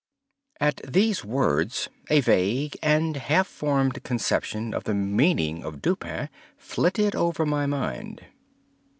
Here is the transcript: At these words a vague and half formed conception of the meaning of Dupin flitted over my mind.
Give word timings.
At 0.59 0.77
these 0.83 1.23
words 1.23 1.87
a 2.09 2.21
vague 2.21 2.75
and 2.81 3.15
half 3.15 3.45
formed 3.45 4.01
conception 4.03 4.73
of 4.73 4.85
the 4.85 4.95
meaning 4.95 5.63
of 5.63 5.79
Dupin 5.79 6.29
flitted 6.57 7.13
over 7.15 7.45
my 7.45 7.67
mind. 7.67 8.25